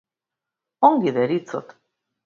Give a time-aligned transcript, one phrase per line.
[0.89, 1.67] Ongi deritzot.